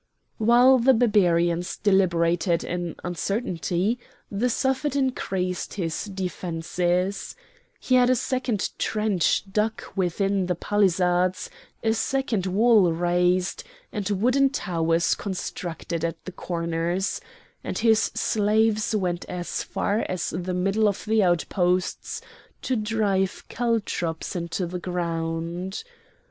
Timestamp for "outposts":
21.23-22.21